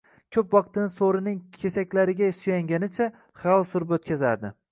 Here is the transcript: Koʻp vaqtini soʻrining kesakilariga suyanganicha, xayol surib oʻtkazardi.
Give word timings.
Koʻp 0.35 0.53
vaqtini 0.57 0.87
soʻrining 0.99 1.35
kesakilariga 1.57 2.31
suyanganicha, 2.39 3.09
xayol 3.43 3.67
surib 3.75 3.97
oʻtkazardi. 3.99 4.55